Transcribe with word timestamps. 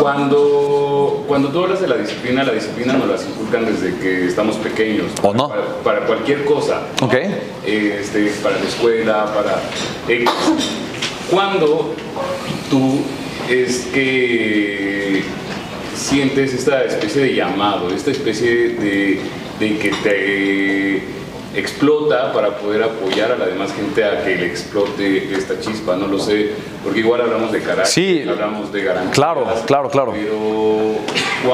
Cuando, 0.00 1.24
cuando 1.26 1.48
tú 1.48 1.64
hablas 1.64 1.80
de 1.80 1.88
la 1.88 1.96
disciplina, 1.96 2.44
la 2.44 2.52
disciplina 2.52 2.92
nos 2.94 3.08
la 3.08 3.28
inculcan 3.28 3.66
desde 3.66 3.96
que 3.98 4.26
estamos 4.26 4.56
pequeños. 4.56 5.06
¿O 5.22 5.32
no? 5.32 5.48
Para, 5.48 5.66
para 5.82 6.06
cualquier 6.06 6.44
cosa. 6.44 6.82
Ok. 7.02 7.14
Este, 7.64 8.26
para 8.42 8.58
la 8.58 8.64
escuela, 8.64 9.26
para... 9.34 9.60
X. 10.08 10.30
¿Cuándo 11.30 11.94
tú 12.70 13.00
es 13.48 13.86
que 13.92 15.22
sientes 15.94 16.52
esta 16.54 16.84
especie 16.84 17.22
de 17.22 17.34
llamado, 17.34 17.90
esta 17.90 18.10
especie 18.10 18.68
de, 18.68 19.20
de 19.58 19.78
que 19.78 19.90
te 20.02 21.02
explota 21.58 22.32
para 22.32 22.56
poder 22.58 22.82
apoyar 22.82 23.32
a 23.32 23.36
la 23.36 23.46
demás 23.46 23.72
gente 23.72 24.04
a 24.04 24.22
que 24.24 24.36
le 24.36 24.46
explote 24.46 25.32
esta 25.34 25.58
chispa, 25.60 25.96
no 25.96 26.06
lo 26.06 26.18
sé, 26.18 26.50
porque 26.84 27.00
igual 27.00 27.20
hablamos 27.22 27.52
de 27.52 27.60
carácter, 27.60 27.86
Sí. 27.86 28.24
hablamos 28.28 28.72
de 28.72 28.82
garantías. 28.82 29.14
Claro, 29.14 29.46
claro, 29.66 29.90
claro. 29.90 30.12
Pero 30.12 30.96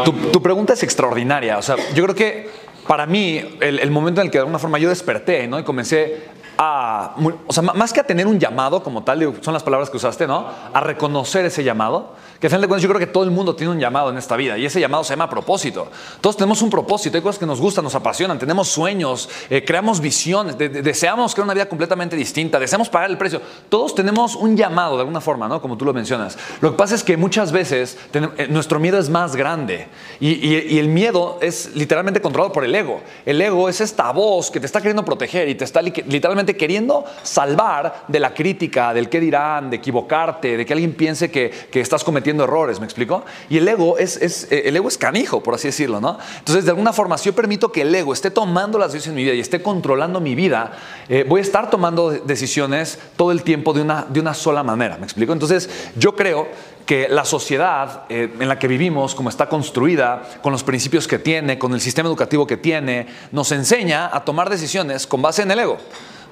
Tu, 0.04 0.12
tu 0.30 0.42
pregunta 0.42 0.72
es 0.72 0.82
extraordinaria. 0.82 1.58
O 1.58 1.62
sea, 1.62 1.76
yo 1.94 2.04
creo 2.04 2.14
que 2.14 2.48
para 2.92 3.06
mí, 3.06 3.42
el, 3.62 3.78
el 3.78 3.90
momento 3.90 4.20
en 4.20 4.26
el 4.26 4.30
que 4.30 4.36
de 4.36 4.40
alguna 4.42 4.58
forma 4.58 4.78
yo 4.78 4.90
desperté, 4.90 5.48
¿no? 5.48 5.58
Y 5.58 5.62
comencé 5.64 6.24
a. 6.58 7.14
O 7.46 7.50
sea, 7.54 7.62
más 7.62 7.90
que 7.90 8.00
a 8.00 8.04
tener 8.04 8.26
un 8.26 8.38
llamado 8.38 8.82
como 8.82 9.02
tal, 9.02 9.34
son 9.40 9.54
las 9.54 9.62
palabras 9.62 9.88
que 9.88 9.96
usaste, 9.96 10.26
¿no? 10.26 10.46
A 10.74 10.80
reconocer 10.80 11.46
ese 11.46 11.64
llamado. 11.64 12.20
Que 12.38 12.48
al 12.48 12.50
final 12.50 12.62
de 12.62 12.66
cuentas, 12.68 12.82
yo 12.82 12.88
creo 12.88 12.98
que 12.98 13.06
todo 13.06 13.22
el 13.22 13.30
mundo 13.30 13.54
tiene 13.54 13.72
un 13.72 13.78
llamado 13.78 14.10
en 14.10 14.18
esta 14.18 14.34
vida 14.36 14.58
y 14.58 14.66
ese 14.66 14.80
llamado 14.80 15.04
se 15.04 15.10
llama 15.12 15.30
propósito. 15.30 15.86
Todos 16.20 16.36
tenemos 16.36 16.60
un 16.60 16.70
propósito, 16.70 17.16
hay 17.16 17.22
cosas 17.22 17.38
que 17.38 17.46
nos 17.46 17.60
gustan, 17.60 17.84
nos 17.84 17.94
apasionan, 17.94 18.36
tenemos 18.36 18.66
sueños, 18.68 19.28
eh, 19.48 19.64
creamos 19.64 20.00
visiones, 20.00 20.58
de- 20.58 20.68
de- 20.68 20.82
deseamos 20.82 21.34
crear 21.34 21.44
una 21.44 21.54
vida 21.54 21.66
completamente 21.68 22.16
distinta, 22.16 22.58
deseamos 22.58 22.88
pagar 22.88 23.10
el 23.10 23.16
precio. 23.16 23.40
Todos 23.68 23.94
tenemos 23.94 24.34
un 24.34 24.56
llamado 24.56 24.96
de 24.96 25.02
alguna 25.02 25.20
forma, 25.20 25.46
¿no? 25.46 25.62
Como 25.62 25.76
tú 25.76 25.84
lo 25.84 25.92
mencionas. 25.94 26.36
Lo 26.60 26.72
que 26.72 26.76
pasa 26.76 26.96
es 26.96 27.04
que 27.04 27.16
muchas 27.16 27.52
veces 27.52 27.96
eh, 28.12 28.48
nuestro 28.50 28.80
miedo 28.80 28.98
es 28.98 29.08
más 29.08 29.36
grande 29.36 29.86
y, 30.18 30.30
y- 30.30 30.66
y 30.68 30.78
el 30.80 30.88
miedo 30.88 31.38
es 31.40 31.70
literalmente 31.76 32.20
controlado 32.20 32.52
por 32.52 32.64
el 32.64 32.74
ego. 32.74 32.81
El 33.26 33.40
ego 33.40 33.68
es 33.68 33.80
esta 33.80 34.10
voz 34.12 34.50
que 34.50 34.60
te 34.60 34.66
está 34.66 34.80
queriendo 34.80 35.04
proteger 35.04 35.48
y 35.48 35.54
te 35.54 35.64
está 35.64 35.80
li- 35.82 35.92
literalmente 36.06 36.56
queriendo 36.56 37.04
salvar 37.22 38.04
de 38.08 38.20
la 38.20 38.34
crítica, 38.34 38.92
del 38.94 39.08
qué 39.08 39.20
dirán, 39.20 39.70
de 39.70 39.76
equivocarte, 39.76 40.56
de 40.56 40.66
que 40.66 40.72
alguien 40.72 40.94
piense 40.94 41.30
que, 41.30 41.50
estás 41.72 42.04
cometiendo 42.04 42.44
errores, 42.44 42.78
¿me 42.80 42.86
explico? 42.86 43.24
Y 43.50 43.58
el 43.58 43.66
ego 43.68 43.98
es, 43.98 44.16
es, 44.16 44.50
eh, 44.52 44.62
el 44.66 44.76
ego 44.76 44.88
es 44.88 44.96
canijo, 44.98 45.42
por 45.42 45.54
así 45.54 45.68
decirlo, 45.68 46.00
¿no? 46.00 46.18
Entonces, 46.38 46.64
de 46.64 46.70
alguna 46.70 46.92
forma, 46.92 47.18
si 47.18 47.26
yo 47.26 47.34
permito 47.34 47.72
que 47.72 47.82
el 47.82 47.94
ego 47.94 48.12
esté 48.12 48.30
tomando 48.30 48.78
las 48.78 48.92
decisiones 48.92 49.12
en 49.12 49.16
mi 49.16 49.24
vida 49.24 49.34
y 49.34 49.40
esté 49.40 49.62
controlando 49.62 50.20
mi 50.20 50.34
vida, 50.34 50.72
eh, 51.08 51.24
voy 51.28 51.40
a 51.40 51.42
estar 51.42 51.70
tomando 51.70 52.10
de- 52.10 52.20
decisiones 52.20 52.98
todo 53.16 53.32
el 53.32 53.42
tiempo 53.42 53.72
de 53.72 53.82
una, 53.82 54.06
de 54.08 54.20
una 54.20 54.34
sola 54.34 54.62
manera, 54.62 54.96
¿me 54.96 55.04
explico? 55.04 55.32
Entonces, 55.32 55.68
yo 55.96 56.14
creo 56.14 56.48
que 56.86 57.08
la 57.08 57.24
sociedad 57.24 58.02
eh, 58.08 58.28
en 58.40 58.48
la 58.48 58.58
que 58.58 58.66
vivimos, 58.66 59.14
como 59.14 59.28
está 59.28 59.48
construida, 59.48 60.22
con 60.42 60.50
los 60.52 60.64
principios 60.64 61.06
que 61.06 61.18
tiene, 61.20 61.56
con 61.58 61.72
el 61.74 61.80
sistema 61.80 62.08
educativo 62.08 62.44
que 62.46 62.56
tiene, 62.62 63.06
nos 63.32 63.52
enseña 63.52 64.08
a 64.14 64.24
tomar 64.24 64.48
decisiones 64.48 65.06
con 65.06 65.20
base 65.20 65.42
en 65.42 65.50
el 65.50 65.58
ego. 65.58 65.76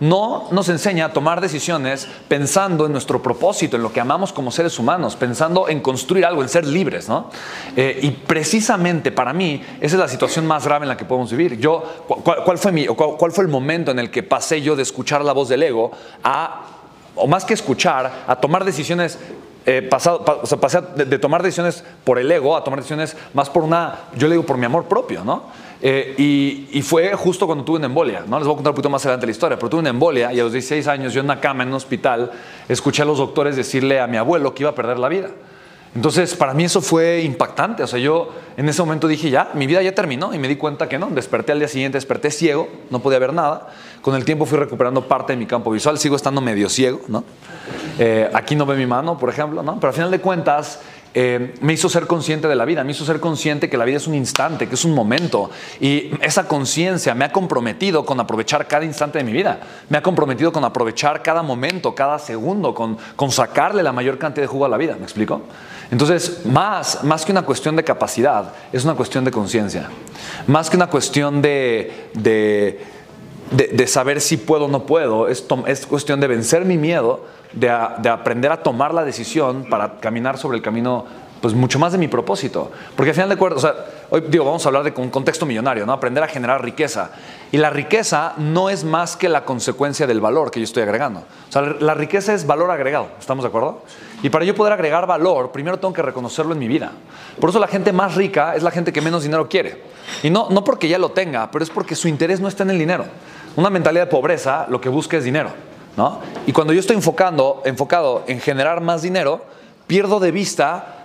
No 0.01 0.49
nos 0.51 0.71
enseña 0.71 1.05
a 1.05 1.13
tomar 1.13 1.43
decisiones 1.43 2.09
pensando 2.27 2.87
en 2.87 2.93
nuestro 2.93 3.23
propósito, 3.23 3.77
en 3.77 3.83
lo 3.83 3.93
que 3.93 4.01
amamos 4.01 4.33
como 4.33 4.51
seres 4.51 4.79
humanos, 4.79 5.15
pensando 5.15 5.69
en 5.69 5.81
construir 5.81 6.25
algo, 6.25 6.41
en 6.41 6.49
ser 6.49 6.67
libres, 6.67 7.07
¿no? 7.07 7.29
Eh, 7.77 7.99
y 8.03 8.11
precisamente 8.13 9.13
para 9.13 9.35
mí, 9.35 9.63
esa 9.79 9.97
es 9.97 10.01
la 10.01 10.09
situación 10.09 10.47
más 10.47 10.65
grave 10.65 10.85
en 10.85 10.89
la 10.89 10.97
que 10.97 11.05
podemos 11.05 11.31
vivir. 11.31 11.59
Yo, 11.59 11.83
cu- 12.09 12.23
¿cuál, 12.23 12.57
fue 12.57 12.73
mi, 12.73 12.87
cuál, 12.87 13.11
cuál 13.19 13.31
fue 13.33 13.45
el 13.45 13.51
momento 13.51 13.91
en 13.91 13.99
el 13.99 14.11
que 14.11 14.23
pasé 14.23 14.63
yo 14.63 14.75
de 14.75 14.85
escuchar 14.85 15.23
la 15.23 15.35
voz 15.35 15.51
del 15.51 15.63
ego 15.63 15.91
a, 16.25 16.63
o 17.15 17.27
más 17.27 17.45
que 17.45 17.53
escuchar, 17.53 18.11
a 18.27 18.37
tomar 18.37 18.65
decisiones 18.65 19.19
eh, 19.67 19.83
pasado, 19.83 20.25
pa- 20.25 20.39
o 20.43 20.47
sea, 20.47 20.59
pasé 20.59 20.81
de, 20.97 21.05
de 21.05 21.19
tomar 21.19 21.43
decisiones 21.43 21.85
por 22.05 22.19
el 22.19 22.31
ego 22.33 22.57
a 22.57 22.65
tomar 22.65 22.81
decisiones 22.81 23.17
más 23.35 23.51
por 23.51 23.63
una, 23.63 24.01
yo 24.17 24.27
le 24.29 24.35
digo 24.35 24.45
por 24.47 24.57
mi 24.57 24.67
amor 24.67 24.85
propio, 24.85 25.25
¿no? 25.25 25.45
Eh, 25.83 26.15
y, 26.19 26.69
y 26.79 26.83
fue 26.83 27.15
justo 27.15 27.47
cuando 27.47 27.65
tuve 27.65 27.79
una 27.79 27.87
embolia, 27.87 28.23
¿no? 28.27 28.39
Les 28.39 28.47
voy 28.47 28.53
a 28.55 28.57
contar 28.57 28.73
un 28.73 28.75
poquito 28.77 28.91
más 28.91 29.05
adelante 29.07 29.27
la 29.27 29.33
historia, 29.33 29.57
pero 29.59 29.71
tuve 29.71 29.81
una 29.81 29.91
embolia 29.91 30.33
y 30.33 30.39
a 30.41 30.43
los 30.43 30.53
16 30.53 30.87
años 30.89 31.15
yo 31.15 31.21
en 31.21 31.27
una 31.27 31.41
cama 31.41 31.63
en 31.63 31.71
un 31.71 31.75
hospital 31.77 32.31
escuché 32.69 33.03
a 33.03 33.07
los 33.07 33.17
doctores 33.19 33.57
decirle 33.57 33.99
a 33.99 34.07
mi 34.07 34.17
abuelo 34.19 34.55
que 34.55 34.63
iba 34.63 34.71
a 34.71 34.75
perder 34.75 34.99
la 34.99 35.09
vida. 35.09 35.29
Entonces, 35.95 36.35
para 36.35 36.55
mí 36.55 36.65
eso 36.65 36.81
fue 36.81 37.23
impactante. 37.23 37.83
O 37.83 37.87
sea, 37.87 37.99
yo 37.99 38.31
en 38.57 38.69
ese 38.69 38.81
momento 38.83 39.09
dije, 39.09 39.31
ya, 39.31 39.51
mi 39.55 39.67
vida 39.67 39.83
ya 39.83 39.93
terminó 39.95 40.33
y 40.33 40.39
me 40.39 40.47
di 40.47 40.57
cuenta 40.57 40.89
que 40.89 40.99
no. 40.99 41.09
Desperté 41.11 41.53
al 41.53 41.59
día 41.59 41.69
siguiente, 41.69 41.97
desperté 41.97 42.31
ciego, 42.31 42.69
no 42.91 43.01
podía 43.01 43.19
ver 43.19 43.33
nada. 43.33 43.69
Con 44.01 44.15
el 44.15 44.25
tiempo 44.25 44.47
fui 44.47 44.59
recuperando 44.59 45.07
parte 45.09 45.33
de 45.33 45.37
mi 45.37 45.47
campo 45.47 45.71
visual, 45.71 45.99
sigo 45.99 46.15
estando 46.15 46.41
medio 46.41 46.69
ciego, 46.69 47.01
¿no? 47.09 47.25
Eh, 47.99 48.31
aquí 48.33 48.55
no 48.55 48.67
ve 48.67 48.77
mi 48.77 48.87
mano, 48.87 49.19
por 49.19 49.29
ejemplo, 49.29 49.63
¿no? 49.63 49.81
Pero 49.81 49.89
al 49.89 49.95
final 49.95 50.11
de 50.11 50.21
cuentas, 50.21 50.81
eh, 51.13 51.55
me 51.61 51.73
hizo 51.73 51.89
ser 51.89 52.07
consciente 52.07 52.47
de 52.47 52.55
la 52.55 52.65
vida, 52.65 52.85
me 52.85 52.93
hizo 52.93 53.05
ser 53.05 53.19
consciente 53.19 53.69
que 53.69 53.77
la 53.77 53.85
vida 53.85 53.97
es 53.97 54.07
un 54.07 54.15
instante, 54.15 54.69
que 54.69 54.77
es 54.77 54.85
un 54.85 54.95
momento. 54.95 55.51
Y 55.81 56.13
esa 56.21 56.47
conciencia 56.47 57.15
me 57.15 57.25
ha 57.25 57.33
comprometido 57.33 58.05
con 58.05 58.21
aprovechar 58.21 58.69
cada 58.69 58.85
instante 58.85 59.19
de 59.19 59.25
mi 59.25 59.33
vida. 59.33 59.59
Me 59.89 59.99
ha 59.99 60.03
comprometido 60.03 60.53
con 60.53 60.65
aprovechar 60.65 61.23
cada 61.23 61.43
momento, 61.43 61.95
cada 61.95 62.19
segundo, 62.19 62.75
con, 62.75 62.97
con 63.17 63.33
sacarle 63.33 63.83
la 63.83 63.93
mayor 63.93 64.19
cantidad 64.19 64.45
de 64.45 64.49
jugo 64.49 64.67
a 64.67 64.69
la 64.69 64.77
vida. 64.77 64.97
¿Me 64.97 65.03
explico? 65.03 65.43
Entonces, 65.91 66.47
más, 66.47 67.03
más 67.03 67.25
que 67.25 67.33
una 67.33 67.43
cuestión 67.43 67.75
de 67.77 67.83
capacidad, 67.83 68.53
es 68.73 68.85
una 68.85 68.95
cuestión 68.95 69.25
de 69.25 69.31
conciencia. 69.31 69.89
Más 70.47 70.71
que 70.71 70.77
una 70.77 70.87
cuestión 70.89 71.43
de, 71.43 72.11
de, 72.15 72.81
de- 73.51 73.87
saber 73.89 74.21
si 74.21 74.37
puedo 74.37 74.67
o 74.67 74.69
no 74.69 74.87
puedo, 74.87 75.27
es, 75.27 75.45
es 75.67 75.87
cuestión 75.87 76.21
de 76.21 76.29
vencer 76.29 76.65
mi 76.65 76.79
miedo, 76.79 77.25
de, 77.53 77.67
de 77.99 78.09
aprender 78.09 78.53
a 78.53 78.63
tomar 78.63 78.95
la 78.95 79.05
decisión 79.05 79.67
para 79.69 79.99
caminar 79.99 80.39
sobre 80.39 80.57
el 80.59 80.63
camino, 80.63 81.07
pues 81.41 81.55
mucho 81.55 81.79
más 81.79 81.93
de 81.93 81.99
mi 81.99 82.09
propósito. 82.09 82.71
Porque 82.95 83.11
al 83.11 83.15
final 83.15 83.29
de 83.31 83.37
cuentas, 83.37 83.65
o 83.65 83.67
sea, 83.67 83.87
hoy 84.11 84.25
digo, 84.29 84.45
vamos 84.45 84.65
a 84.65 84.69
hablar 84.69 84.85
de 84.85 84.93
un 85.01 85.11
contexto 85.11 85.47
millonario, 85.47 85.87
¿no? 85.87 85.93
Aprender 85.93 86.23
a 86.23 86.29
generar 86.29 86.63
riqueza. 86.63 87.11
Y 87.51 87.57
la 87.57 87.71
riqueza 87.71 88.35
no 88.37 88.69
es 88.69 88.85
más 88.85 89.17
que 89.17 89.29
la 89.29 89.45
consecuencia 89.45 90.07
del 90.07 90.21
valor 90.21 90.51
que 90.51 90.61
yo 90.61 90.65
estoy 90.65 90.83
agregando. 90.83 91.21
O 91.21 91.53
sea, 91.53 91.63
la 91.63 91.95
riqueza 91.95 92.35
es 92.35 92.47
valor 92.47 92.71
agregado, 92.71 93.09
¿estamos 93.19 93.43
de 93.43 93.49
acuerdo? 93.49 93.83
Y 94.23 94.29
para 94.29 94.45
yo 94.45 94.55
poder 94.55 94.75
agregar 94.75 95.07
valor, 95.07 95.51
primero 95.51 95.79
tengo 95.79 95.95
que 95.95 96.03
reconocerlo 96.03 96.53
en 96.53 96.59
mi 96.59 96.69
vida. 96.69 96.93
Por 97.41 97.51
eso 97.51 97.59
la 97.59 97.69
gente 97.69 97.93
más 97.93 98.15
rica 98.15 98.55
es 98.55 98.63
la 98.63 98.71
gente 98.71 98.93
que 98.93 99.01
menos 99.01 99.23
dinero 99.23 99.49
quiere. 99.49 99.83
Y 100.23 100.29
no, 100.29 100.49
no 100.51 100.63
porque 100.63 100.89
ya 100.89 100.99
lo 100.99 101.11
tenga, 101.13 101.51
pero 101.51 101.65
es 101.65 101.71
porque 101.71 101.95
su 101.95 102.07
interés 102.07 102.41
no 102.41 102.49
está 102.49 102.65
en 102.65 102.71
el 102.71 102.79
dinero. 102.79 103.07
Una 103.57 103.71
mentalidad 103.71 104.05
de 104.05 104.11
pobreza 104.11 104.67
lo 104.69 104.81
que 104.81 104.91
busca 104.91 105.17
es 105.17 105.25
dinero. 105.25 105.51
¿no? 105.97 106.21
Y 106.47 106.53
cuando 106.53 106.73
yo 106.73 106.81
estoy 106.81 106.97
enfocando, 106.97 107.63
enfocado 107.65 108.25
en 108.27 108.41
generar 108.41 108.81
más 108.81 109.03
dinero, 109.03 109.45
pierdo 109.87 110.21
de 110.21 110.31
vista 110.31 111.00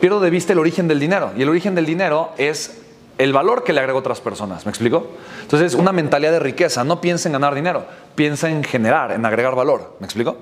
pierdo 0.00 0.20
de 0.20 0.30
vista 0.30 0.52
el 0.52 0.58
origen 0.58 0.88
del 0.88 0.98
dinero. 0.98 1.32
Y 1.36 1.42
el 1.42 1.48
origen 1.48 1.74
del 1.74 1.86
dinero 1.86 2.32
es 2.38 2.80
el 3.18 3.32
valor 3.32 3.64
que 3.64 3.72
le 3.72 3.80
agrego 3.80 3.98
a 3.98 4.00
otras 4.00 4.20
personas. 4.20 4.64
¿Me 4.64 4.70
explico? 4.70 5.08
Entonces, 5.42 5.74
una 5.74 5.92
mentalidad 5.92 6.32
de 6.32 6.38
riqueza. 6.40 6.84
No 6.84 7.00
piensa 7.00 7.28
en 7.28 7.34
ganar 7.34 7.54
dinero. 7.54 7.84
Piensa 8.20 8.50
en 8.50 8.62
generar, 8.62 9.12
en 9.12 9.24
agregar 9.24 9.54
valor. 9.54 9.96
¿Me 9.98 10.04
explico? 10.04 10.36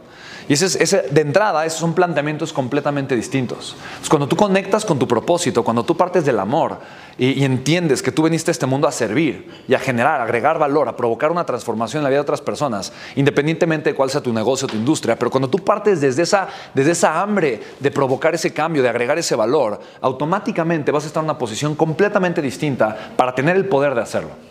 Y 0.48 0.54
ese, 0.54 0.66
es- 0.66 0.74
ese- 0.76 1.02
de 1.10 1.20
entrada, 1.20 1.64
esos 1.64 1.78
son 1.78 1.92
planteamientos 1.94 2.52
completamente 2.52 3.14
distintos. 3.14 3.76
Entonces, 3.78 4.08
cuando 4.08 4.26
tú 4.26 4.34
conectas 4.34 4.84
con 4.84 4.98
tu 4.98 5.06
propósito, 5.06 5.62
cuando 5.62 5.84
tú 5.84 5.96
partes 5.96 6.24
del 6.24 6.40
amor 6.40 6.78
y, 7.18 7.40
y 7.40 7.44
entiendes 7.44 8.02
que 8.02 8.10
tú 8.10 8.22
viniste 8.24 8.50
a 8.50 8.52
este 8.56 8.66
mundo 8.66 8.88
a 8.88 8.92
servir 8.92 9.48
y 9.68 9.74
a 9.74 9.78
generar, 9.78 10.20
a 10.20 10.24
agregar 10.24 10.58
valor, 10.58 10.88
a 10.88 10.96
provocar 10.96 11.30
una 11.30 11.44
transformación 11.44 12.00
en 12.00 12.04
la 12.04 12.08
vida 12.10 12.16
de 12.16 12.22
otras 12.22 12.40
personas, 12.40 12.92
independientemente 13.14 13.90
de 13.90 13.94
cuál 13.94 14.10
sea 14.10 14.20
tu 14.22 14.32
negocio 14.32 14.66
o 14.66 14.70
tu 14.70 14.76
industria, 14.76 15.16
pero 15.16 15.30
cuando 15.30 15.48
tú 15.48 15.58
partes 15.58 16.00
desde 16.00 16.22
esa, 16.22 16.48
desde 16.74 16.90
esa 16.92 17.20
hambre 17.20 17.60
de 17.78 17.90
provocar 17.92 18.34
ese 18.34 18.52
cambio, 18.52 18.82
de 18.82 18.88
agregar 18.88 19.18
ese 19.18 19.36
valor, 19.36 19.78
automáticamente 20.00 20.90
vas 20.90 21.04
a 21.04 21.06
estar 21.06 21.20
en 21.22 21.26
una 21.30 21.38
posición 21.38 21.76
completamente 21.76 22.42
distinta 22.42 22.96
para 23.16 23.34
tener 23.34 23.54
el 23.54 23.66
poder 23.66 23.94
de 23.94 24.00
hacerlo. 24.00 24.47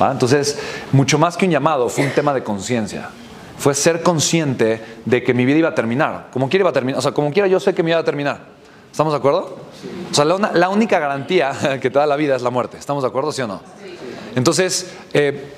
¿Va? 0.00 0.10
Entonces, 0.12 0.58
mucho 0.92 1.18
más 1.18 1.36
que 1.36 1.44
un 1.46 1.50
llamado, 1.50 1.88
fue 1.88 2.04
un 2.04 2.10
tema 2.12 2.32
de 2.34 2.42
conciencia. 2.42 3.08
Fue 3.58 3.74
ser 3.74 4.02
consciente 4.02 4.80
de 5.04 5.22
que 5.24 5.34
mi 5.34 5.44
vida 5.44 5.58
iba 5.58 5.68
a 5.70 5.74
terminar. 5.74 6.28
Como 6.32 6.48
quiera 6.48 6.62
iba 6.62 6.70
a 6.70 6.72
terminar. 6.72 6.98
O 6.98 7.02
sea, 7.02 7.12
como 7.12 7.32
quiera 7.32 7.48
yo 7.48 7.58
sé 7.58 7.74
que 7.74 7.82
mi 7.82 7.86
vida 7.88 7.96
iba 7.96 8.02
a 8.02 8.04
terminar. 8.04 8.40
¿Estamos 8.90 9.12
de 9.12 9.18
acuerdo? 9.18 9.58
O 10.10 10.14
sea, 10.14 10.24
la, 10.24 10.36
una- 10.36 10.52
la 10.52 10.68
única 10.68 10.98
garantía 10.98 11.52
que 11.82 11.90
te 11.90 11.98
da 11.98 12.06
la 12.06 12.16
vida 12.16 12.36
es 12.36 12.42
la 12.42 12.50
muerte. 12.50 12.78
¿Estamos 12.78 13.02
de 13.02 13.08
acuerdo, 13.08 13.32
sí 13.32 13.42
o 13.42 13.46
no? 13.48 13.60
Entonces, 14.36 14.92
eh, 15.12 15.52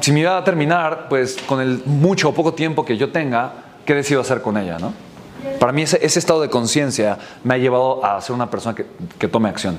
si 0.00 0.12
mi 0.12 0.20
vida 0.20 0.32
va 0.32 0.38
a 0.38 0.44
terminar, 0.44 1.06
pues 1.10 1.36
con 1.46 1.60
el 1.60 1.82
mucho 1.84 2.30
o 2.30 2.34
poco 2.34 2.54
tiempo 2.54 2.84
que 2.86 2.96
yo 2.96 3.10
tenga, 3.12 3.52
¿qué 3.84 3.94
decido 3.94 4.22
hacer 4.22 4.40
con 4.40 4.56
ella, 4.56 4.78
no? 4.78 4.94
Para 5.60 5.72
mí 5.72 5.82
ese, 5.82 5.98
ese 6.04 6.18
estado 6.18 6.40
de 6.40 6.48
conciencia 6.48 7.18
me 7.44 7.54
ha 7.54 7.58
llevado 7.58 8.04
a 8.04 8.18
ser 8.22 8.34
una 8.34 8.48
persona 8.50 8.74
que, 8.74 8.86
que 9.18 9.28
tome 9.28 9.48
acción. 9.50 9.78